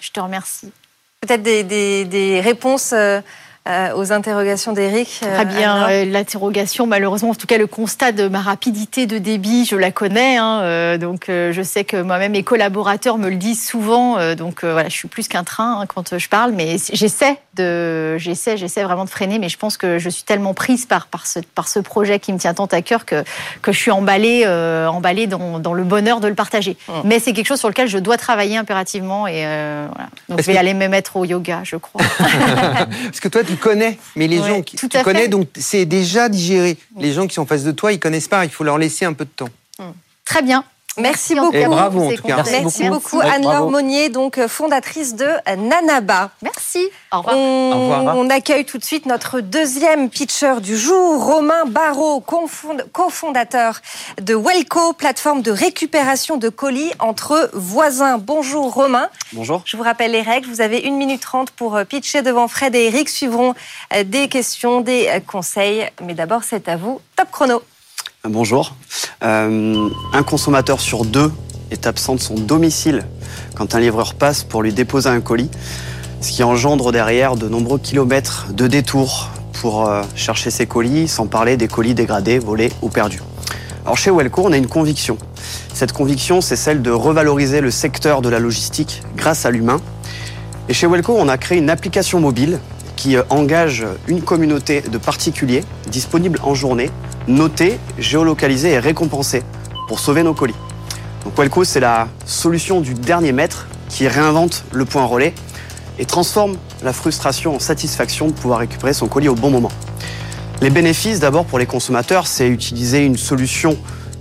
Je 0.00 0.10
te 0.10 0.20
remercie. 0.20 0.72
Peut-être 1.20 1.42
des 1.42 2.40
réponses 2.42 2.92
euh, 2.92 3.20
euh, 3.68 3.94
aux 3.94 4.12
interrogations 4.12 4.72
d'Éric. 4.72 5.20
euh, 5.22 5.34
Très 5.34 5.44
bien. 5.44 5.88
Euh, 5.90 6.04
L'interrogation, 6.04 6.86
malheureusement, 6.86 7.30
en 7.30 7.34
tout 7.34 7.46
cas, 7.46 7.58
le 7.58 7.66
constat 7.66 8.12
de 8.12 8.28
ma 8.28 8.40
rapidité 8.40 9.06
de 9.06 9.18
débit, 9.18 9.64
je 9.64 9.76
la 9.76 9.90
connais. 9.90 10.36
hein, 10.38 10.60
euh, 10.62 10.98
donc, 10.98 11.28
euh, 11.28 11.52
je 11.52 11.62
sais 11.62 11.84
que 11.84 12.00
moi-même, 12.00 12.32
mes 12.32 12.42
collaborateurs 12.42 13.18
me 13.18 13.28
le 13.28 13.36
disent 13.36 13.66
souvent. 13.66 14.18
euh, 14.18 14.34
donc, 14.34 14.64
euh, 14.64 14.72
voilà, 14.72 14.88
je 14.88 14.94
suis 14.94 15.08
plus 15.08 15.28
qu'un 15.28 15.44
train 15.44 15.80
hein, 15.80 15.86
quand 15.86 16.16
je 16.18 16.28
parle, 16.28 16.52
mais 16.52 16.76
j'essaie 16.92 17.36
de, 17.56 18.16
j'essaie, 18.18 18.56
j'essaie 18.56 18.82
vraiment 18.84 19.04
de 19.04 19.10
freiner. 19.10 19.38
Mais 19.38 19.48
je 19.48 19.58
pense 19.58 19.76
que 19.76 19.98
je 19.98 20.08
suis 20.08 20.22
tellement 20.24 20.54
prise 20.54 20.86
par 20.86 21.06
par 21.08 21.26
ce 21.26 21.40
par 21.54 21.68
ce 21.68 21.78
projet 21.80 22.18
qui 22.20 22.32
me 22.32 22.38
tient 22.38 22.54
tant 22.54 22.66
à 22.66 22.80
cœur 22.82 23.04
que 23.04 23.22
que 23.62 23.72
je 23.72 23.78
suis 23.78 23.90
emballée, 23.90 24.44
euh, 24.46 24.86
emballée 24.86 25.26
dans, 25.26 25.58
dans 25.58 25.74
le 25.74 25.84
bonheur 25.84 26.20
de 26.20 26.28
le 26.28 26.34
partager. 26.34 26.76
Mais 27.04 27.18
c'est 27.18 27.32
quelque 27.32 27.46
chose 27.48 27.58
sur 27.58 27.68
lequel 27.68 27.88
je 27.88 27.98
dois 27.98 28.16
travailler 28.16 28.56
impérativement 28.56 29.26
et 29.26 29.44
euh, 29.44 29.86
voilà. 29.94 30.08
Donc, 30.28 30.40
je 30.40 30.46
vais 30.46 30.54
que- 30.54 30.58
aller 30.58 30.74
me 30.74 30.88
mettre 30.88 31.16
au 31.16 31.24
yoga, 31.24 31.60
je 31.64 31.76
crois. 31.76 32.00
Parce 32.18 33.20
que 33.20 33.28
toi, 33.28 33.42
tu 33.44 33.56
connais, 33.58 33.98
mais 34.16 34.26
les 34.26 34.38
Ouais, 34.40 34.48
gens 34.48 34.62
qui 34.62 34.76
tu 34.76 34.88
fait. 34.88 35.02
connais, 35.02 35.28
donc 35.28 35.48
c'est 35.58 35.84
déjà 35.84 36.28
digéré. 36.28 36.76
Les 36.98 37.12
gens 37.12 37.26
qui 37.26 37.34
sont 37.34 37.42
en 37.42 37.46
face 37.46 37.64
de 37.64 37.72
toi, 37.72 37.92
ils 37.92 38.00
connaissent 38.00 38.28
pas. 38.28 38.44
Il 38.44 38.50
faut 38.50 38.64
leur 38.64 38.78
laisser 38.78 39.04
un 39.04 39.12
peu 39.12 39.24
de 39.24 39.30
temps. 39.30 39.48
Très 40.24 40.42
bien. 40.42 40.64
Merci 40.98 41.34
beaucoup. 41.34 41.54
Et 41.54 41.66
bravo, 41.66 42.06
en 42.06 42.10
tout 42.12 42.22
cas. 42.22 42.36
Merci, 42.36 42.52
Merci 42.62 42.88
beaucoup, 42.88 43.20
Anne-Laure. 43.20 43.70
Monnier, 43.70 44.08
donc 44.08 44.38
euh, 44.38 44.48
fondatrice 44.48 45.14
de 45.14 45.26
Nanaba. 45.56 46.30
Merci. 46.42 46.88
Au 47.12 47.18
revoir. 47.18 47.36
On, 47.36 47.72
Au 47.72 47.96
revoir. 47.98 48.16
on 48.16 48.30
accueille 48.30 48.64
tout 48.64 48.78
de 48.78 48.84
suite 48.84 49.06
notre 49.06 49.40
deuxième 49.40 50.10
pitcher 50.10 50.60
du 50.60 50.76
jour, 50.76 51.24
Romain 51.24 51.64
Barrault, 51.66 52.22
cofondateur 52.92 53.80
de 54.20 54.34
Welco, 54.34 54.92
plateforme 54.92 55.42
de 55.42 55.50
récupération 55.50 56.36
de 56.36 56.48
colis 56.48 56.92
entre 56.98 57.50
voisins. 57.52 58.18
Bonjour 58.18 58.72
Romain. 58.74 59.08
Bonjour. 59.32 59.62
Je 59.64 59.76
vous 59.76 59.82
rappelle 59.82 60.12
les 60.12 60.22
règles. 60.22 60.48
Vous 60.48 60.60
avez 60.60 60.86
1 60.86 60.90
minute 60.92 61.22
30 61.22 61.50
pour 61.50 61.76
euh, 61.76 61.84
pitcher 61.84 62.22
devant 62.22 62.48
Fred 62.48 62.74
et 62.74 62.86
Eric. 62.86 63.08
Suivront 63.08 63.54
euh, 63.94 64.04
des 64.04 64.28
questions, 64.28 64.80
des 64.80 65.08
conseils. 65.26 65.88
Mais 66.02 66.14
d'abord, 66.14 66.42
c'est 66.44 66.68
à 66.68 66.76
vous. 66.76 67.00
Top 67.16 67.30
chrono. 67.30 67.62
Bonjour. 68.24 68.74
Euh, 69.22 69.88
un 70.12 70.22
consommateur 70.24 70.80
sur 70.80 71.04
deux 71.04 71.30
est 71.70 71.86
absent 71.86 72.16
de 72.16 72.20
son 72.20 72.34
domicile 72.34 73.06
quand 73.54 73.76
un 73.76 73.80
livreur 73.80 74.14
passe 74.14 74.42
pour 74.42 74.60
lui 74.60 74.72
déposer 74.72 75.08
un 75.08 75.20
colis, 75.20 75.50
ce 76.20 76.32
qui 76.32 76.42
engendre 76.42 76.90
derrière 76.90 77.36
de 77.36 77.48
nombreux 77.48 77.78
kilomètres 77.78 78.48
de 78.52 78.66
détours 78.66 79.30
pour 79.60 79.86
euh, 79.86 80.02
chercher 80.16 80.50
ses 80.50 80.66
colis, 80.66 81.06
sans 81.06 81.28
parler 81.28 81.56
des 81.56 81.68
colis 81.68 81.94
dégradés, 81.94 82.40
volés 82.40 82.72
ou 82.82 82.88
perdus. 82.88 83.22
Alors 83.84 83.96
chez 83.96 84.10
Welco, 84.10 84.42
on 84.44 84.52
a 84.52 84.56
une 84.56 84.66
conviction. 84.66 85.16
Cette 85.72 85.92
conviction, 85.92 86.40
c'est 86.40 86.56
celle 86.56 86.82
de 86.82 86.90
revaloriser 86.90 87.60
le 87.60 87.70
secteur 87.70 88.20
de 88.20 88.28
la 88.28 88.40
logistique 88.40 89.02
grâce 89.16 89.46
à 89.46 89.52
l'humain. 89.52 89.80
Et 90.68 90.74
chez 90.74 90.88
Welco, 90.88 91.14
on 91.16 91.28
a 91.28 91.38
créé 91.38 91.58
une 91.58 91.70
application 91.70 92.18
mobile 92.18 92.58
qui 92.96 93.16
euh, 93.16 93.22
engage 93.30 93.86
une 94.08 94.22
communauté 94.22 94.80
de 94.80 94.98
particuliers 94.98 95.62
disponible 95.88 96.40
en 96.42 96.54
journée, 96.54 96.90
notés, 97.28 97.78
géolocalisés 97.98 98.72
et 98.72 98.78
récompensés 98.78 99.42
pour 99.86 100.00
sauver 100.00 100.22
nos 100.22 100.34
colis. 100.34 100.54
Donc 101.24 101.36
Welco, 101.36 101.64
c'est 101.64 101.80
la 101.80 102.08
solution 102.24 102.80
du 102.80 102.94
dernier 102.94 103.32
mètre 103.32 103.66
qui 103.88 104.08
réinvente 104.08 104.64
le 104.72 104.84
point 104.84 105.04
relais 105.04 105.34
et 105.98 106.04
transforme 106.04 106.56
la 106.82 106.92
frustration 106.92 107.56
en 107.56 107.58
satisfaction 107.58 108.28
de 108.28 108.32
pouvoir 108.32 108.60
récupérer 108.60 108.92
son 108.92 109.08
colis 109.08 109.28
au 109.28 109.34
bon 109.34 109.50
moment. 109.50 109.70
Les 110.60 110.70
bénéfices, 110.70 111.20
d'abord 111.20 111.44
pour 111.44 111.58
les 111.58 111.66
consommateurs, 111.66 112.26
c'est 112.26 112.48
utiliser 112.48 113.04
une 113.04 113.16
solution 113.16 113.76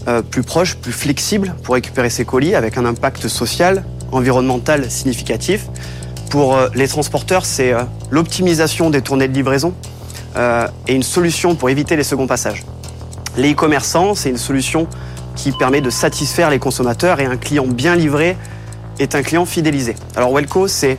euh, 0.07 0.21
plus 0.21 0.43
proche, 0.43 0.75
plus 0.75 0.91
flexible 0.91 1.55
pour 1.63 1.75
récupérer 1.75 2.09
ses 2.09 2.25
colis 2.25 2.55
avec 2.55 2.77
un 2.77 2.85
impact 2.85 3.27
social, 3.27 3.83
environnemental 4.11 4.89
significatif. 4.89 5.67
Pour 6.29 6.55
euh, 6.55 6.69
les 6.75 6.87
transporteurs, 6.87 7.45
c'est 7.45 7.73
euh, 7.73 7.83
l'optimisation 8.11 8.89
des 8.89 9.01
tournées 9.01 9.27
de 9.27 9.33
livraison 9.33 9.73
et 10.87 10.93
une 10.93 11.01
solution 11.01 11.55
pour 11.55 11.71
éviter 11.71 11.95
les 11.95 12.03
seconds 12.03 12.27
passages. 12.27 12.63
Les 13.37 13.51
e-commerçants, 13.51 14.15
c'est 14.15 14.29
une 14.29 14.37
solution 14.37 14.87
qui 15.35 15.51
permet 15.51 15.79
de 15.79 15.91
satisfaire 15.91 16.49
les 16.49 16.57
consommateurs 16.57 17.19
et 17.19 17.25
un 17.25 17.37
client 17.37 17.67
bien 17.67 17.95
livré 17.95 18.35
est 18.99 19.13
un 19.13 19.21
client 19.21 19.45
fidélisé. 19.45 19.95
Alors 20.15 20.33
Welco, 20.33 20.67
c'est 20.67 20.97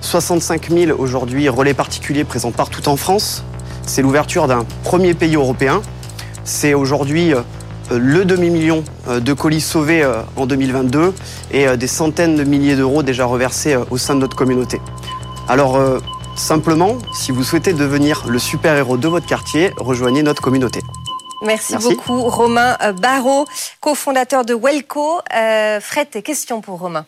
65 0.00 0.70
000 0.70 1.00
aujourd'hui 1.00 1.48
relais 1.48 1.74
particuliers 1.74 2.22
présents 2.22 2.52
partout 2.52 2.88
en 2.88 2.96
France. 2.96 3.44
C'est 3.86 4.02
l'ouverture 4.02 4.46
d'un 4.46 4.64
premier 4.84 5.14
pays 5.14 5.34
européen. 5.34 5.82
C'est 6.44 6.74
aujourd'hui 6.74 7.34
euh, 7.34 7.42
le 7.90 8.24
demi-million 8.24 8.84
euh, 9.08 9.18
de 9.18 9.32
colis 9.32 9.60
sauvés 9.60 10.04
euh, 10.04 10.22
en 10.36 10.46
2022 10.46 11.12
et 11.50 11.76
des 11.76 11.86
centaines 11.88 12.36
de 12.36 12.44
milliers 12.44 12.76
d'euros 12.76 13.02
déjà 13.02 13.24
reversés 13.24 13.76
au 13.90 13.98
sein 13.98 14.14
de 14.14 14.20
notre 14.20 14.36
communauté. 14.36 14.80
Alors 15.48 15.80
simplement, 16.36 16.98
si 17.12 17.32
vous 17.32 17.42
souhaitez 17.42 17.72
devenir 17.72 18.24
le 18.28 18.38
super-héros 18.38 18.96
de 18.96 19.08
votre 19.08 19.26
quartier, 19.26 19.72
rejoignez 19.76 20.22
notre 20.22 20.40
communauté. 20.40 20.80
Merci, 21.42 21.72
Merci. 21.72 21.88
beaucoup, 21.94 22.20
Romain 22.22 22.76
euh, 22.82 22.92
Barrault, 22.92 23.46
cofondateur 23.80 24.44
de 24.44 24.54
Welco. 24.54 25.20
Euh, 25.34 25.80
Fred, 25.80 26.10
tes 26.10 26.22
questions 26.22 26.60
pour 26.60 26.78
Romain 26.78 27.06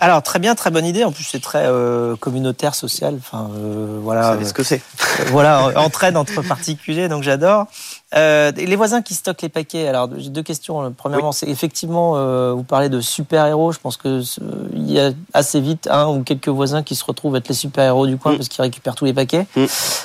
Alors 0.00 0.22
très 0.22 0.38
bien, 0.38 0.54
très 0.54 0.70
bonne 0.70 0.86
idée. 0.86 1.04
En 1.04 1.12
plus, 1.12 1.24
c'est 1.24 1.42
très 1.42 1.66
euh, 1.66 2.16
communautaire, 2.16 2.74
social. 2.74 3.16
Enfin, 3.18 3.50
euh, 3.54 3.96
Vous 3.96 4.02
voilà, 4.02 4.22
savez 4.22 4.44
ce 4.44 4.54
que 4.54 4.62
c'est. 4.62 4.80
voilà, 5.28 5.70
entraide 5.76 6.16
entre 6.16 6.42
particuliers. 6.42 7.08
Donc 7.08 7.22
j'adore. 7.22 7.66
Euh, 8.14 8.52
les 8.52 8.76
voisins 8.76 9.00
qui 9.00 9.14
stockent 9.14 9.42
les 9.42 9.48
paquets. 9.48 9.88
Alors 9.88 10.08
j'ai 10.16 10.28
deux 10.28 10.42
questions. 10.42 10.92
Premièrement, 10.96 11.32
c'est 11.32 11.48
effectivement, 11.48 12.12
euh, 12.16 12.52
vous 12.52 12.62
parlez 12.62 12.88
de 12.90 13.00
super 13.00 13.46
héros. 13.46 13.72
Je 13.72 13.78
pense 13.78 13.96
que 13.96 14.20
ce- 14.22 14.40
il 14.74 14.90
y 14.90 15.00
a 15.00 15.12
assez 15.32 15.60
vite 15.60 15.88
un 15.90 16.08
ou 16.08 16.22
quelques 16.22 16.48
voisins 16.48 16.82
qui 16.82 16.94
se 16.94 17.04
retrouvent 17.04 17.36
être 17.36 17.48
les 17.48 17.54
super 17.54 17.84
héros 17.84 18.06
du 18.06 18.18
coin 18.18 18.32
Mm. 18.32 18.36
parce 18.36 18.48
qu'ils 18.48 18.62
récupèrent 18.62 18.94
tous 18.94 19.06
les 19.06 19.14
paquets. 19.14 19.46
Mm. 19.56 19.64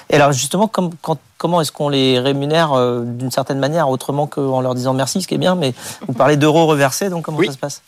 Et 0.09 0.15
alors 0.15 0.31
justement, 0.31 0.67
comme, 0.67 0.91
quand- 1.01 1.19
comment 1.37 1.59
est-ce 1.59 1.71
qu'on 1.73 1.89
les 1.89 2.17
rémunère 2.19 2.73
euh, 2.73 3.03
d'une 3.03 3.31
certaine 3.31 3.59
manière, 3.59 3.89
autrement 3.89 4.25
qu'en 4.25 4.61
leur 4.61 4.73
disant 4.73 4.93
merci, 4.93 5.21
ce 5.21 5.27
qui 5.27 5.35
est 5.35 5.39
bien. 5.39 5.55
Mais 5.55 5.73
vous 6.07 6.13
parlez 6.13 6.37
d'euros 6.37 6.65
reversés. 6.65 7.09
Donc 7.09 7.25
comment 7.25 7.37
Oui. 7.39 7.47
ça 7.47 7.53
se 7.53 7.57
passe? 7.57 7.81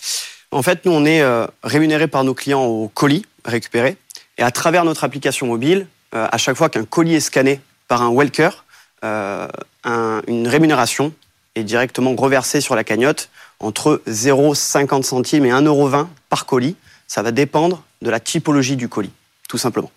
En 0.51 0.61
fait, 0.63 0.83
nous, 0.85 0.91
on 0.91 1.05
est 1.05 1.21
euh, 1.21 1.45
rémunéré 1.63 2.07
par 2.07 2.23
nos 2.23 2.33
clients 2.33 2.63
au 2.65 2.89
colis 2.93 3.25
récupéré. 3.45 3.95
Et 4.37 4.43
à 4.43 4.51
travers 4.51 4.83
notre 4.83 5.03
application 5.03 5.47
mobile, 5.47 5.87
à 6.11 6.37
chaque 6.37 6.55
fois 6.57 6.69
qu'un 6.69 6.85
colis 6.85 7.13
est 7.15 7.19
scanné 7.19 7.61
par 7.87 8.01
un 8.01 8.09
Welker, 8.09 8.49
un- 9.03 10.21
une 10.27 10.47
rémunération 10.47 11.13
est 11.55 11.63
directement 11.63 12.15
reversée 12.15 12.61
sur 12.61 12.75
la 12.75 12.83
cagnotte 12.83 13.29
entre 13.59 14.01
0,50 14.07 15.03
centimes 15.03 15.45
et 15.45 15.51
1,20€ 15.51 16.07
par 16.29 16.45
colis. 16.45 16.75
Ça 17.07 17.21
va 17.21 17.31
dépendre 17.31 17.83
de 18.01 18.09
la 18.09 18.19
typologie 18.19 18.75
du 18.75 18.87
colis, 18.87 19.11
tout 19.49 19.57
simplement. 19.57 19.91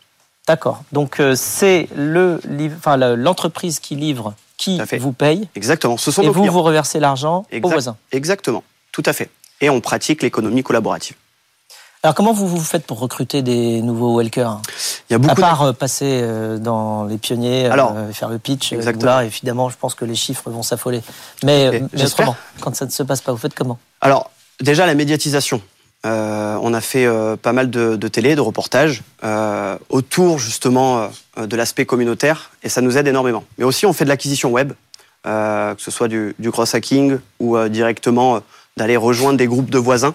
D'accord. 0.48 0.82
Donc 0.92 1.20
euh, 1.20 1.34
c'est 1.36 1.88
le 1.94 2.40
enfin 2.76 2.96
l'entreprise 2.96 3.78
qui 3.78 3.94
livre 3.94 4.34
qui 4.56 4.80
vous 4.98 5.12
paye 5.12 5.48
Exactement. 5.54 5.96
Ce 5.96 6.10
sont 6.10 6.22
et 6.22 6.26
nos 6.26 6.32
vous 6.32 6.40
clients. 6.40 6.52
vous 6.52 6.62
reversez 6.62 6.98
l'argent 7.00 7.46
aux 7.62 7.68
voisins. 7.68 7.96
Exactement. 8.12 8.64
Tout 8.92 9.02
à 9.06 9.12
fait. 9.12 9.28
Et 9.60 9.70
on 9.70 9.80
pratique 9.80 10.22
l'économie 10.22 10.62
collaborative. 10.64 11.14
Alors 12.04 12.16
comment 12.16 12.32
vous 12.32 12.48
vous 12.48 12.58
faites 12.60 12.84
pour 12.84 12.98
recruter 12.98 13.42
des 13.42 13.80
nouveaux 13.80 14.16
Welkers 14.18 14.60
Il 15.08 15.12
y 15.12 15.14
a 15.14 15.16
À 15.16 15.18
beaucoup 15.18 15.34
de- 15.36 15.40
part 15.40 15.62
euh, 15.62 15.72
passer 15.72 16.20
euh, 16.22 16.58
dans 16.58 17.04
les 17.04 17.16
pionniers, 17.16 17.66
euh, 17.66 17.72
Alors, 17.72 17.94
faire 18.12 18.28
le 18.28 18.38
pitch, 18.40 18.72
exactement. 18.72 19.04
là 19.06 19.24
évidemment 19.24 19.68
je 19.70 19.76
pense 19.78 19.94
que 19.94 20.04
les 20.04 20.16
chiffres 20.16 20.50
vont 20.50 20.64
s'affoler. 20.64 21.00
Mais, 21.44 21.68
Ok, 21.68 21.72
mais 21.74 21.82
j'espère. 21.94 22.30
autrement, 22.30 22.36
quand 22.60 22.74
ça 22.74 22.86
ne 22.86 22.90
se 22.90 23.04
passe 23.04 23.20
pas, 23.20 23.30
vous 23.30 23.38
faites 23.38 23.54
comment? 23.54 23.78
Alors, 24.00 24.30
déjà, 24.60 24.84
la 24.86 24.94
médiatisation. 24.94 25.62
Euh, 26.04 26.58
on 26.60 26.74
a 26.74 26.80
fait 26.80 27.06
euh, 27.06 27.36
pas 27.36 27.52
mal 27.52 27.70
de, 27.70 27.94
de 27.94 28.08
télé, 28.08 28.34
de 28.34 28.40
reportages 28.40 29.02
euh, 29.22 29.78
autour 29.88 30.40
justement 30.40 31.08
de 31.36 31.56
l'aspect 31.56 31.86
communautaire 31.86 32.50
et 32.64 32.68
ça 32.68 32.80
nous 32.80 32.98
aide 32.98 33.06
énormément. 33.06 33.44
Mais 33.58 33.64
aussi, 33.64 33.86
on 33.86 33.92
fait 33.92 34.02
de 34.02 34.08
l'acquisition 34.08 34.50
web, 34.50 34.72
que 35.22 35.74
ce 35.78 35.90
soit 35.92 36.08
du, 36.08 36.34
du 36.40 36.50
cross-hacking 36.50 37.18
ou 37.38 37.56
directement 37.68 38.40
d'aller 38.76 38.96
rejoindre 38.96 39.38
des 39.38 39.46
groupes 39.46 39.70
de 39.70 39.78
voisins 39.78 40.14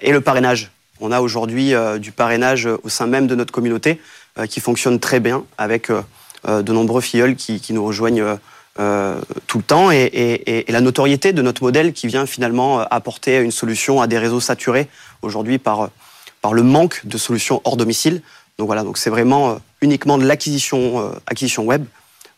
et 0.00 0.10
le 0.10 0.20
parrainage. 0.20 0.72
On 1.04 1.10
a 1.10 1.20
aujourd'hui 1.20 1.74
euh, 1.74 1.98
du 1.98 2.12
parrainage 2.12 2.68
au 2.84 2.88
sein 2.88 3.08
même 3.08 3.26
de 3.26 3.34
notre 3.34 3.52
communauté 3.52 4.00
euh, 4.38 4.46
qui 4.46 4.60
fonctionne 4.60 5.00
très 5.00 5.18
bien 5.18 5.44
avec 5.58 5.90
euh, 5.90 6.00
euh, 6.46 6.62
de 6.62 6.72
nombreux 6.72 7.00
filleuls 7.00 7.34
qui, 7.34 7.60
nous 7.70 7.84
rejoignent 7.84 8.22
euh, 8.22 8.36
euh, 8.78 9.20
tout 9.48 9.58
le 9.58 9.64
temps 9.64 9.90
et, 9.90 10.64
la 10.68 10.80
notoriété 10.80 11.32
de 11.32 11.42
notre 11.42 11.64
modèle 11.64 11.92
qui 11.92 12.06
vient 12.06 12.24
finalement 12.24 12.80
euh, 12.80 12.84
apporter 12.92 13.38
une 13.38 13.50
solution 13.50 14.00
à 14.00 14.06
des 14.06 14.16
réseaux 14.16 14.38
saturés 14.38 14.88
aujourd'hui 15.22 15.58
par, 15.58 15.82
euh, 15.82 16.52
le 16.52 16.62
manque 16.62 17.04
de 17.04 17.18
solutions 17.18 17.60
hors 17.64 17.76
domicile. 17.76 18.22
Donc 18.58 18.68
voilà, 18.68 18.84
donc 18.84 18.96
c'est 18.96 19.10
vraiment 19.10 19.50
euh, 19.50 19.54
uniquement 19.80 20.18
de 20.18 20.24
l'acquisition 20.24 21.00
euh, 21.00 21.12
acquisition 21.26 21.64
web, 21.64 21.84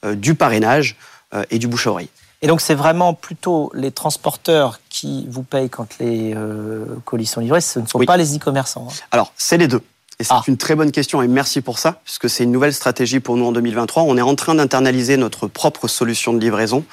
euh, 0.06 0.14
du 0.14 0.35
parrainage 0.35 0.97
euh, 1.35 1.44
et 1.50 1.59
du 1.59 1.66
bouche 1.66 1.87
à 1.87 1.90
oreille. 1.90 2.09
Et 2.44 2.46
donc 2.46 2.60
c'est 2.60 2.74
vraiment 2.74 3.14
plutôt 3.14 3.70
les 3.74 3.90
transporteurs 3.90 4.78
qui 4.90 5.26
vous 5.30 5.42
payent 5.42 5.70
quand 5.70 5.98
les 5.98 6.34
euh, 6.36 6.84
colis 7.06 7.26
sont 7.26 7.40
livrés, 7.40 7.60
ce 7.62 7.78
ne 7.78 7.86
sont 7.86 7.98
Oui. 7.98 8.06
pas 8.06 8.16
les 8.18 8.36
e-commerçants. 8.36 8.88
hein. 8.90 8.94
Alors, 9.10 9.32
c'est 9.36 9.56
les 9.56 9.66
deux. 9.66 9.80
Et 10.20 10.24
c'est 10.24 10.32
Ah. 10.34 10.42
une 10.46 10.56
très 10.58 10.74
bonne 10.76 10.92
question 10.92 11.22
et 11.22 11.26
merci 11.26 11.60
pour 11.62 11.78
ça, 11.78 12.00
puisque 12.04 12.28
c'est 12.30 12.44
une 12.44 12.52
nouvelle 12.52 12.74
stratégie 12.74 13.18
pour 13.18 13.36
nous 13.36 13.46
en 13.46 13.52
2023. 13.52 14.02
On 14.04 14.16
est 14.16 14.20
en 14.22 14.34
train 14.36 14.54
d'internaliser 14.54 15.16
notre 15.16 15.46
propre 15.48 15.88
solution 15.88 16.32
de 16.34 16.38
livraison 16.38 16.84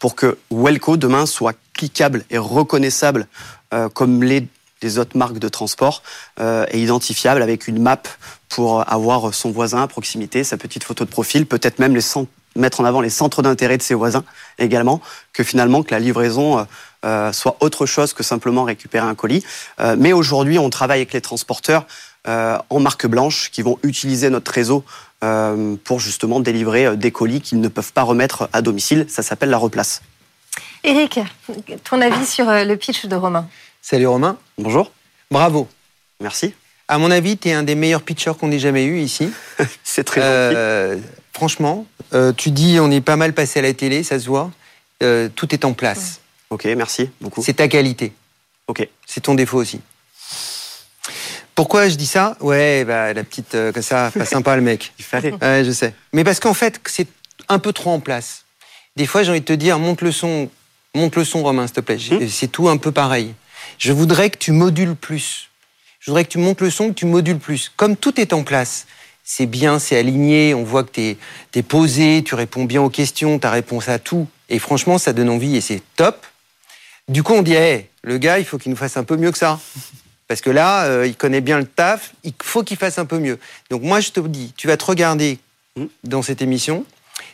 pour 0.00 0.14
que 0.16 0.36
Welco 0.50 0.96
demain 0.98 1.24
soit 1.24 1.54
cliquable 1.72 2.24
et 2.30 2.36
reconnaissable 2.38 3.28
euh, 3.72 3.88
comme 3.88 4.22
les 4.24 4.46
des 4.82 4.98
autres 4.98 5.16
marques 5.16 5.38
de 5.38 5.48
transport 5.48 6.02
euh, 6.38 6.66
et 6.70 6.82
identifiable 6.82 7.40
avec 7.40 7.66
une 7.66 7.80
map 7.80 8.02
pour 8.50 8.84
avoir 8.92 9.32
son 9.32 9.50
voisin 9.50 9.80
à 9.82 9.86
proximité, 9.86 10.44
sa 10.44 10.58
petite 10.58 10.84
photo 10.84 11.06
de 11.06 11.10
profil, 11.10 11.46
peut-être 11.46 11.78
même 11.78 11.94
les 11.94 12.02
cent- 12.02 12.26
mettre 12.56 12.80
en 12.80 12.84
avant 12.84 13.00
les 13.00 13.10
centres 13.10 13.42
d'intérêt 13.42 13.78
de 13.78 13.82
ses 13.82 13.94
voisins 13.94 14.24
également, 14.58 15.00
que 15.32 15.44
finalement 15.44 15.82
que 15.82 15.92
la 15.92 16.00
livraison 16.00 16.58
euh, 16.58 16.64
euh, 17.04 17.32
soit 17.32 17.56
autre 17.60 17.86
chose 17.86 18.12
que 18.12 18.22
simplement 18.22 18.64
récupérer 18.64 19.06
un 19.06 19.14
colis. 19.14 19.44
Euh, 19.80 19.96
mais 19.98 20.12
aujourd'hui, 20.12 20.58
on 20.58 20.70
travaille 20.70 20.98
avec 21.00 21.12
les 21.12 21.20
transporteurs 21.20 21.86
euh, 22.26 22.58
en 22.70 22.80
marque 22.80 23.06
blanche 23.06 23.50
qui 23.52 23.62
vont 23.62 23.78
utiliser 23.84 24.30
notre 24.30 24.50
réseau 24.50 24.84
euh, 25.22 25.76
pour 25.84 26.00
justement 26.00 26.40
délivrer 26.40 26.96
des 26.96 27.12
colis 27.12 27.40
qu'ils 27.40 27.60
ne 27.60 27.68
peuvent 27.68 27.92
pas 27.92 28.02
remettre 28.02 28.48
à 28.52 28.62
domicile. 28.62 29.06
Ça 29.08 29.22
s'appelle 29.22 29.50
la 29.50 29.58
replace. 29.58 30.02
Eric, 30.82 31.20
ton 31.84 32.00
avis 32.00 32.26
sur 32.26 32.48
euh, 32.48 32.64
le 32.64 32.76
pitch 32.76 33.06
de 33.06 33.14
Romain? 33.14 33.48
Salut 33.80 34.08
Romain. 34.08 34.38
Bonjour. 34.58 34.90
Bravo. 35.30 35.68
Merci. 36.20 36.54
À 36.88 36.98
mon 36.98 37.10
avis, 37.10 37.36
tu 37.36 37.48
es 37.48 37.52
un 37.52 37.62
des 37.62 37.74
meilleurs 37.76 38.02
pitchers 38.02 38.32
qu'on 38.38 38.50
ait 38.50 38.58
jamais 38.58 38.84
eu 38.84 38.98
ici. 38.98 39.30
C'est 39.84 40.04
très 40.04 40.20
gentil. 40.20 41.02
Franchement, 41.40 41.84
euh, 42.14 42.32
tu 42.32 42.50
dis 42.50 42.78
on 42.80 42.90
est 42.90 43.02
pas 43.02 43.16
mal 43.16 43.34
passé 43.34 43.58
à 43.58 43.62
la 43.62 43.74
télé, 43.74 44.02
ça 44.02 44.18
se 44.18 44.24
voit. 44.26 44.50
Euh, 45.02 45.28
tout 45.28 45.52
est 45.54 45.66
en 45.66 45.74
place. 45.74 46.20
Ok, 46.48 46.64
merci 46.64 47.10
beaucoup. 47.20 47.42
C'est 47.42 47.52
ta 47.52 47.68
qualité. 47.68 48.14
Ok. 48.68 48.88
C'est 49.06 49.20
ton 49.20 49.34
défaut 49.34 49.58
aussi. 49.58 49.82
Pourquoi 51.54 51.90
je 51.90 51.96
dis 51.96 52.06
ça? 52.06 52.38
Ouais, 52.40 52.86
bah, 52.86 53.12
la 53.12 53.22
petite, 53.22 53.54
euh, 53.54 53.70
comme 53.70 53.82
ça, 53.82 54.10
pas 54.16 54.24
sympa 54.24 54.56
le 54.56 54.62
mec. 54.62 54.94
Il 54.98 55.04
fallait. 55.04 55.34
Ouais, 55.42 55.62
je 55.62 55.72
sais. 55.72 55.92
Mais 56.14 56.24
parce 56.24 56.40
qu'en 56.40 56.54
fait, 56.54 56.80
c'est 56.86 57.06
un 57.50 57.58
peu 57.58 57.74
trop 57.74 57.90
en 57.90 58.00
place. 58.00 58.46
Des 58.96 59.04
fois, 59.04 59.22
j'ai 59.22 59.28
envie 59.30 59.40
de 59.40 59.44
te 59.44 59.52
dire, 59.52 59.78
monte 59.78 60.00
le 60.00 60.12
son, 60.12 60.48
monte 60.94 61.16
le 61.16 61.24
son, 61.24 61.42
Romain, 61.42 61.66
s'il 61.66 61.76
te 61.76 61.80
plaît. 61.80 61.98
J'ai- 61.98 62.30
C'est 62.30 62.48
tout 62.48 62.70
un 62.70 62.78
peu 62.78 62.92
pareil. 62.92 63.34
Je 63.76 63.92
voudrais 63.92 64.30
que 64.30 64.38
tu 64.38 64.52
modules 64.52 64.94
plus. 64.96 65.50
Je 66.00 66.10
voudrais 66.10 66.24
que 66.24 66.30
tu 66.30 66.38
montes 66.38 66.62
le 66.62 66.70
son, 66.70 66.88
que 66.88 66.94
tu 66.94 67.04
modules 67.04 67.38
plus. 67.38 67.70
Comme 67.76 67.94
tout 67.94 68.18
est 68.18 68.32
en 68.32 68.42
place, 68.42 68.86
c'est 69.28 69.46
bien, 69.46 69.80
c'est 69.80 69.98
aligné, 69.98 70.54
on 70.54 70.62
voit 70.62 70.84
que 70.84 70.92
tu 70.92 71.16
es, 71.58 71.62
posé, 71.62 72.22
tu 72.24 72.36
réponds 72.36 72.64
bien 72.64 72.80
aux 72.80 72.90
questions, 72.90 73.40
tu 73.40 73.46
as 73.46 73.50
réponse 73.50 73.88
à 73.88 73.98
tout. 73.98 74.28
Et 74.48 74.60
franchement, 74.60 74.98
ça 74.98 75.12
donne 75.12 75.28
envie 75.28 75.56
et 75.56 75.60
c'est 75.60 75.82
top. 75.96 76.24
Du 77.08 77.24
coup, 77.24 77.32
on 77.32 77.42
dit, 77.42 77.54
Hey, 77.54 77.88
le 78.02 78.18
gars, 78.18 78.38
il 78.38 78.44
faut 78.44 78.56
qu'il 78.56 78.70
nous 78.70 78.76
fasse 78.76 78.96
un 78.96 79.02
peu 79.02 79.16
mieux 79.16 79.32
que 79.32 79.38
ça. 79.38 79.58
Parce 80.28 80.40
que 80.40 80.50
là, 80.50 80.84
euh, 80.84 81.06
il 81.08 81.16
connaît 81.16 81.40
bien 81.40 81.58
le 81.58 81.66
taf, 81.66 82.12
il 82.22 82.34
faut 82.40 82.62
qu'il 82.62 82.76
fasse 82.76 82.98
un 82.98 83.04
peu 83.04 83.18
mieux. 83.18 83.38
Donc 83.68 83.82
moi, 83.82 83.98
je 83.98 84.10
te 84.10 84.20
dis, 84.20 84.52
tu 84.56 84.68
vas 84.68 84.76
te 84.76 84.84
regarder 84.84 85.38
dans 86.04 86.22
cette 86.22 86.40
émission 86.40 86.84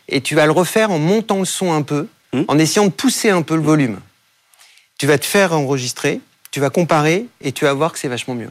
et 0.08 0.22
tu 0.22 0.34
vas 0.34 0.46
le 0.46 0.52
refaire 0.52 0.90
en 0.90 0.98
montant 0.98 1.40
le 1.40 1.44
son 1.44 1.72
un 1.72 1.82
peu, 1.82 2.08
Mhm. 2.32 2.46
en 2.48 2.58
essayant 2.58 2.86
de 2.86 2.90
pousser 2.92 3.28
un 3.28 3.42
peu 3.42 3.54
le 3.54 3.60
volume. 3.62 4.00
Tu 4.98 5.06
vas 5.06 5.18
te 5.18 5.26
faire 5.26 5.52
enregistrer, 5.52 6.20
tu 6.50 6.60
vas 6.60 6.70
comparer 6.70 7.26
et 7.42 7.52
tu 7.52 7.66
vas 7.66 7.74
voir 7.74 7.92
que 7.92 7.98
c'est 7.98 8.08
vachement 8.08 8.34
mieux. 8.34 8.50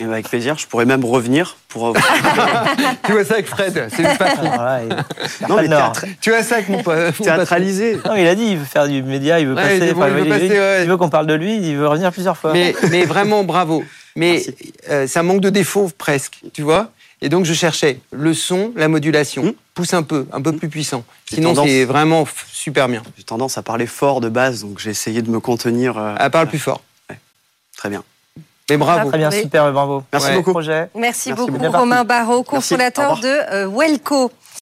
Avec 0.00 0.28
plaisir. 0.28 0.56
Je 0.58 0.66
pourrais 0.66 0.84
même 0.86 1.04
revenir 1.04 1.56
pour. 1.68 1.88
euh, 1.88 1.92
tu 3.04 3.12
vois 3.12 3.24
ça 3.24 3.34
avec 3.34 3.46
Fred, 3.46 3.88
c'est 3.94 4.02
le 4.02 4.16
patron. 4.18 4.50
Voilà, 4.50 4.80
non, 5.48 5.56
mais 5.56 5.68
théâtre- 5.68 6.04
tu 6.20 6.30
vois 6.30 6.42
ça 6.42 6.56
avec 6.56 6.68
mon, 6.68 6.82
pa- 6.82 7.12
théâtraliser. 7.12 7.96
Non, 8.04 8.14
il 8.16 8.26
a 8.26 8.34
dit, 8.34 8.44
il 8.52 8.58
veut 8.58 8.64
faire 8.64 8.88
du 8.88 9.02
média, 9.02 9.38
il 9.40 9.46
veut 9.48 9.54
Ouais, 9.54 9.62
passer. 9.62 9.74
il 9.88 9.94
veut 9.94 10.22
il, 10.24 10.28
passer, 10.28 10.48
ouais. 10.50 10.84
veut 10.86 10.96
qu'on 10.96 11.10
parle 11.10 11.26
de 11.26 11.34
lui, 11.34 11.56
il 11.56 11.76
veut 11.76 11.86
revenir 11.88 12.12
plusieurs 12.12 12.36
fois. 12.36 12.52
Mais, 12.52 12.74
mais 12.90 13.04
vraiment, 13.04 13.44
bravo. 13.44 13.84
Mais 14.16 14.42
euh, 14.90 15.06
ça 15.06 15.22
manque 15.22 15.40
de 15.40 15.50
défauts 15.50 15.90
presque, 15.96 16.40
tu 16.52 16.62
vois 16.62 16.90
Et 17.22 17.28
donc 17.28 17.44
je 17.44 17.54
cherchais 17.54 18.00
le 18.10 18.34
son, 18.34 18.72
la 18.76 18.88
modulation. 18.88 19.44
Mhm. 19.44 19.52
Pousse 19.74 19.94
un 19.94 20.02
peu, 20.02 20.26
un 20.32 20.42
peu 20.42 20.52
plus 20.52 20.68
puissant. 20.68 21.04
Sinon, 21.32 21.50
tendance- 21.54 21.68
c'est 21.68 21.84
vraiment 21.84 22.26
super 22.52 22.88
bien. 22.88 23.02
J'ai 23.16 23.22
tendance 23.24 23.56
à 23.56 23.62
parler 23.62 23.86
fort 23.86 24.20
de 24.20 24.28
base, 24.28 24.62
donc 24.62 24.78
j'ai 24.78 24.90
essayé 24.90 25.22
de 25.22 25.30
me 25.30 25.40
contenir. 25.40 25.96
euh, 25.98 26.14
Elle 26.18 26.30
parle 26.30 26.48
plus 26.48 26.58
fort. 26.58 26.82
Très 27.76 27.88
bien. 27.88 28.02
Mais 28.70 28.76
bravo. 28.76 29.08
Très 29.08 29.18
bien, 29.18 29.30
super, 29.30 29.72
bravo. 29.72 30.04
Merci 30.12 30.28
Ouais. 30.28 30.36
beaucoup. 30.36 30.52
Projet. 30.52 30.88
Merci, 30.94 31.30
Merci 31.30 31.32
beaucoup, 31.32 31.58
beaucoup. 31.58 31.76
Romain 31.76 32.04
cofondateur 32.44 33.10
revoir. 33.16 33.20
de 33.20 33.54
euh, 33.54 33.68
Welco. 33.68 34.30